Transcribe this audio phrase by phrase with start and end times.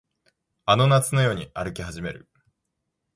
[0.65, 2.27] あの夏のように歩き始める